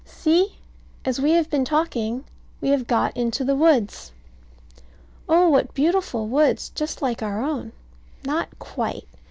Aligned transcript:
See, 0.07 0.57
as 1.05 1.21
we 1.21 1.33
have 1.33 1.47
been 1.51 1.63
talking, 1.63 2.23
we 2.59 2.69
have 2.69 2.87
got 2.87 3.15
into 3.15 3.43
the 3.45 3.55
woods. 3.55 4.11
Oh, 5.29 5.47
what 5.49 5.75
beautiful 5.75 6.25
woods, 6.27 6.71
just 6.73 7.03
like 7.03 7.21
our 7.21 7.43
own. 7.43 7.71
Not 8.25 8.57
quite. 8.57 9.07